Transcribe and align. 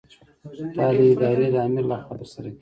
دا 0.75 0.87
د 0.97 0.99
ادارې 1.11 1.47
د 1.53 1.55
آمر 1.65 1.83
له 1.89 1.97
خوا 2.03 2.13
ترسره 2.19 2.49
کیږي. 2.51 2.59